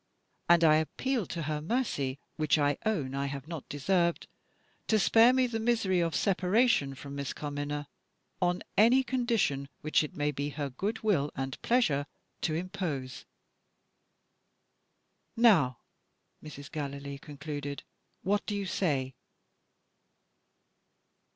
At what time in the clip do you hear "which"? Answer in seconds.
2.35-2.57, 9.81-10.03